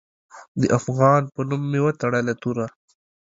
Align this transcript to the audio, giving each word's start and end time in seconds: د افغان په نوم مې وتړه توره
د 0.59 0.63
افغان 0.79 1.21
په 1.33 1.41
نوم 1.49 1.61
مې 1.71 1.79
وتړه 1.85 2.33
توره 2.41 2.67